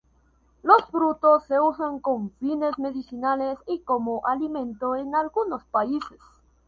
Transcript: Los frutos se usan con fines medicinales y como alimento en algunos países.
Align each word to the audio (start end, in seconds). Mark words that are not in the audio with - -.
Los 0.63 0.83
frutos 0.85 1.43
se 1.45 1.59
usan 1.59 1.99
con 1.99 2.31
fines 2.39 2.79
medicinales 2.79 3.59
y 3.67 3.81
como 3.81 4.25
alimento 4.25 4.95
en 4.95 5.13
algunos 5.13 5.63
países. 5.65 6.19